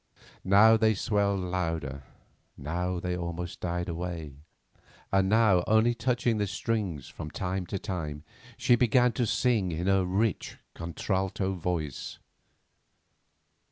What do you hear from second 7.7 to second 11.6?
time, she began to sing in her rich, contralto